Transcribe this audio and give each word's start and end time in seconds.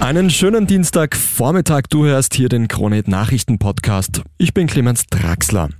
Einen 0.00 0.28
schönen 0.28 0.66
Dienstagvormittag. 0.66 1.84
Du 1.88 2.04
hörst 2.04 2.34
hier 2.34 2.48
den 2.48 2.68
Kronet 2.68 3.08
Nachrichten 3.08 3.58
Podcast. 3.58 4.22
Ich 4.36 4.52
bin 4.52 4.66
Clemens 4.66 5.06
Draxler. 5.06 5.70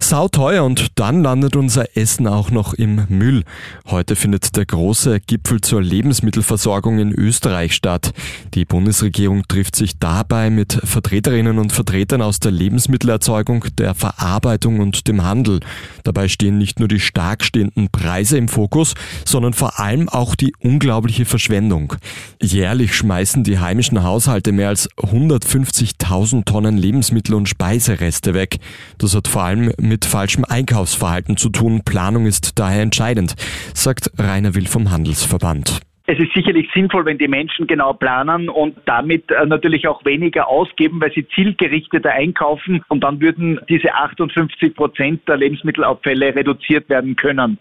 Sau 0.00 0.26
teuer 0.28 0.64
und 0.64 0.98
dann 0.98 1.22
landet 1.22 1.54
unser 1.54 1.96
Essen 1.96 2.26
auch 2.26 2.50
noch 2.50 2.72
im 2.72 3.04
Müll. 3.08 3.44
Heute 3.86 4.16
findet 4.16 4.56
der 4.56 4.64
große 4.64 5.20
Gipfel 5.20 5.60
zur 5.60 5.82
Lebensmittelversorgung 5.82 6.98
in 6.98 7.12
Österreich 7.12 7.74
statt. 7.74 8.12
Die 8.54 8.64
Bundesregierung 8.64 9.46
trifft 9.46 9.76
sich 9.76 9.98
dabei 9.98 10.50
mit 10.50 10.72
Vertreterinnen 10.72 11.58
und 11.58 11.72
Vertretern 11.72 12.22
aus 12.22 12.40
der 12.40 12.52
Lebensmittelerzeugung, 12.52 13.66
der 13.76 13.94
Verarbeitung 13.94 14.80
und 14.80 15.08
dem 15.08 15.24
Handel. 15.24 15.60
Dabei 16.04 16.28
stehen 16.28 16.58
nicht 16.58 16.78
nur 16.78 16.88
die 16.88 17.00
stark 17.00 17.44
stehenden 17.44 17.90
Preise 17.90 18.38
im 18.38 18.48
Fokus, 18.48 18.94
sondern 19.26 19.52
vor 19.52 19.78
allem 19.78 20.08
auch 20.08 20.34
die 20.34 20.54
unglaubliche 20.60 21.26
Verschwendung. 21.26 21.94
Jährlich 22.40 22.94
schmeißen 22.94 23.44
die 23.44 23.57
heimischen 23.60 24.02
Haushalte 24.02 24.52
mehr 24.52 24.68
als 24.68 24.88
150.000 24.96 26.44
Tonnen 26.44 26.76
Lebensmittel 26.76 27.34
und 27.34 27.48
Speisereste 27.48 28.34
weg. 28.34 28.56
Das 28.98 29.14
hat 29.14 29.28
vor 29.28 29.42
allem 29.42 29.72
mit 29.80 30.04
falschem 30.04 30.44
Einkaufsverhalten 30.44 31.36
zu 31.36 31.50
tun. 31.50 31.82
Planung 31.84 32.26
ist 32.26 32.58
daher 32.58 32.82
entscheidend, 32.82 33.34
sagt 33.74 34.10
Rainer 34.18 34.54
Will 34.54 34.66
vom 34.66 34.90
Handelsverband. 34.90 35.80
Es 36.10 36.18
ist 36.18 36.32
sicherlich 36.34 36.70
sinnvoll, 36.72 37.04
wenn 37.04 37.18
die 37.18 37.28
Menschen 37.28 37.66
genau 37.66 37.92
planen 37.92 38.48
und 38.48 38.78
damit 38.86 39.30
äh, 39.30 39.44
natürlich 39.44 39.86
auch 39.86 40.02
weniger 40.06 40.48
ausgeben, 40.48 41.02
weil 41.02 41.12
sie 41.12 41.28
zielgerichteter 41.34 42.10
einkaufen 42.10 42.82
und 42.88 43.04
dann 43.04 43.20
würden 43.20 43.60
diese 43.68 43.92
58 43.92 44.74
Prozent 44.74 45.28
der 45.28 45.36
Lebensmittelabfälle 45.36 46.34
reduziert 46.34 46.88
werden 46.88 47.14
können. 47.14 47.58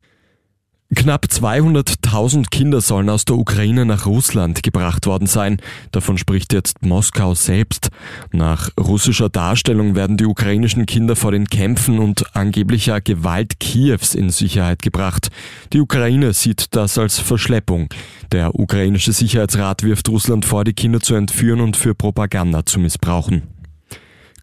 Knapp 0.96 1.26
200.000 1.26 2.50
Kinder 2.50 2.80
sollen 2.80 3.10
aus 3.10 3.26
der 3.26 3.36
Ukraine 3.36 3.86
nach 3.86 4.06
Russland 4.06 4.64
gebracht 4.64 5.06
worden 5.06 5.28
sein. 5.28 5.58
Davon 5.92 6.18
spricht 6.18 6.54
jetzt 6.54 6.82
Moskau 6.82 7.36
selbst. 7.36 7.90
Nach 8.32 8.70
russischer 8.80 9.28
Darstellung 9.28 9.96
werden 9.96 10.16
die 10.16 10.26
ukrainischen 10.26 10.86
Kinder 10.86 11.18
vor 11.18 11.34
den 11.34 11.48
Kämpfen 11.50 12.00
und 12.00 12.34
angeblicher 12.38 13.02
Gewalt 13.02 13.60
Kiews 13.60 14.16
in 14.16 14.30
Sicherheit 14.30 14.82
gebracht. 14.82 15.28
Die 15.74 15.82
Ukraine 15.82 16.32
sieht 16.32 16.68
das 16.74 16.98
als 16.98 17.20
Verschleppung. 17.20 17.90
Der 18.32 18.58
ukrainische 18.58 19.12
Sicherheitsrat 19.12 19.84
wirft 19.84 20.08
Russland 20.08 20.46
vor, 20.46 20.64
die 20.64 20.74
Kinder 20.74 21.02
zu 21.02 21.16
entführen 21.16 21.60
und 21.60 21.76
für 21.76 21.96
Propaganda 21.96 22.66
zu 22.66 22.80
missbrauchen. 22.80 23.57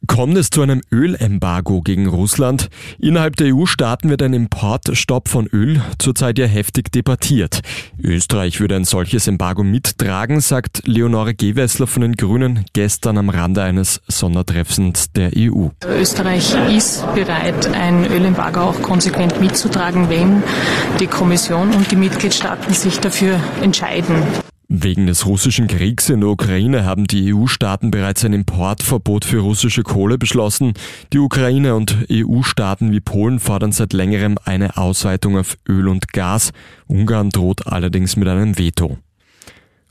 Kommt 0.06 0.36
es 0.36 0.50
zu 0.50 0.62
einem 0.62 0.82
Ölembargo 0.92 1.80
gegen 1.80 2.06
Russland? 2.06 2.68
Innerhalb 2.98 3.36
der 3.36 3.54
EU-Staaten 3.54 4.10
wird 4.10 4.22
ein 4.22 4.32
Importstopp 4.32 5.28
von 5.28 5.46
Öl 5.46 5.80
zurzeit 5.98 6.38
ja 6.38 6.46
heftig 6.46 6.90
debattiert. 6.92 7.60
Österreich 8.02 8.60
würde 8.60 8.76
ein 8.76 8.84
solches 8.84 9.28
Embargo 9.28 9.62
mittragen, 9.62 10.40
sagt 10.40 10.82
Leonore 10.86 11.34
Gewessler 11.34 11.86
von 11.86 12.02
den 12.02 12.14
Grünen 12.14 12.64
gestern 12.72 13.18
am 13.18 13.28
Rande 13.28 13.62
eines 13.62 14.00
Sondertreffens 14.08 15.12
der 15.12 15.30
EU. 15.36 15.68
Österreich 15.86 16.54
ist 16.74 17.06
bereit, 17.14 17.68
ein 17.72 18.06
Ölembargo 18.06 18.60
auch 18.60 18.82
konsequent 18.82 19.40
mitzutragen, 19.40 20.08
wenn 20.08 20.42
die 21.00 21.06
Kommission 21.06 21.72
und 21.72 21.90
die 21.90 21.96
Mitgliedstaaten 21.96 22.74
sich 22.74 22.98
dafür 22.98 23.38
entscheiden. 23.62 24.22
Wegen 24.68 25.06
des 25.06 25.26
russischen 25.26 25.66
Kriegs 25.66 26.08
in 26.08 26.20
der 26.20 26.30
Ukraine 26.30 26.84
haben 26.84 27.06
die 27.06 27.34
EU-Staaten 27.34 27.90
bereits 27.90 28.24
ein 28.24 28.32
Importverbot 28.32 29.26
für 29.26 29.40
russische 29.40 29.82
Kohle 29.82 30.16
beschlossen. 30.16 30.72
Die 31.12 31.18
Ukraine 31.18 31.74
und 31.74 32.06
EU-Staaten 32.10 32.90
wie 32.90 33.00
Polen 33.00 33.40
fordern 33.40 33.72
seit 33.72 33.92
längerem 33.92 34.38
eine 34.42 34.78
Ausweitung 34.78 35.36
auf 35.36 35.58
Öl 35.68 35.88
und 35.88 36.12
Gas. 36.14 36.52
Ungarn 36.86 37.28
droht 37.28 37.66
allerdings 37.66 38.16
mit 38.16 38.26
einem 38.26 38.56
Veto. 38.56 38.98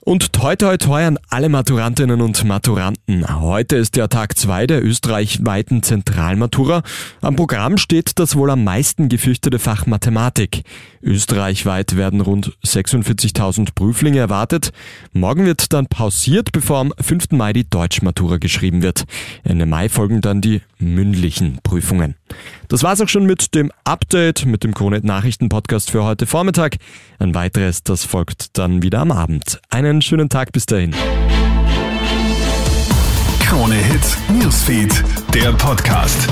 Und 0.05 0.33
toi 0.33 0.57
toi 0.57 0.75
toi 0.75 1.05
an 1.05 1.17
alle 1.29 1.47
Maturantinnen 1.47 2.19
und 2.19 2.43
Maturanten. 2.43 3.25
Heute 3.39 3.77
ist 3.77 3.95
ja 3.95 4.09
Tag 4.09 4.37
zwei 4.37 4.67
der 4.67 4.83
österreichweiten 4.83 5.81
Zentralmatura. 5.81 6.83
Am 7.21 7.37
Programm 7.37 7.77
steht 7.77 8.19
das 8.19 8.35
wohl 8.35 8.49
am 8.49 8.65
meisten 8.65 9.07
gefürchtete 9.07 9.59
Fach 9.59 9.85
Mathematik. 9.85 10.63
Österreichweit 11.01 11.95
werden 11.95 12.19
rund 12.19 12.51
46.000 12.65 13.69
Prüflinge 13.75 14.19
erwartet. 14.19 14.73
Morgen 15.13 15.45
wird 15.45 15.71
dann 15.71 15.87
pausiert, 15.87 16.51
bevor 16.51 16.79
am 16.79 16.93
5. 16.99 17.31
Mai 17.31 17.53
die 17.53 17.69
Deutschmatura 17.69 18.37
geschrieben 18.37 18.81
wird. 18.81 19.05
Ende 19.45 19.65
Mai 19.65 19.87
folgen 19.87 20.19
dann 20.19 20.41
die 20.41 20.61
mündlichen 20.79 21.59
Prüfungen. 21.63 22.15
Das 22.67 22.83
war's 22.83 23.01
auch 23.01 23.07
schon 23.07 23.25
mit 23.25 23.55
dem 23.55 23.71
Update, 23.83 24.45
mit 24.45 24.63
dem 24.63 24.73
Kronet 24.73 25.03
Nachrichten 25.03 25.49
Podcast 25.49 25.91
für 25.91 26.03
heute 26.03 26.25
Vormittag. 26.25 26.77
Ein 27.19 27.35
weiteres, 27.35 27.83
das 27.83 28.03
folgt 28.03 28.57
dann 28.57 28.81
wieder 28.81 28.99
am 28.99 29.11
Abend. 29.11 29.61
Einen 29.69 30.01
schönen 30.01 30.29
Tag 30.29 30.51
bis 30.51 30.65
dahin. 30.65 30.95
Krone 33.39 33.75
Hits, 33.75 34.17
Newsfeed, 34.29 35.03
der 35.33 35.51
Podcast. 35.53 36.27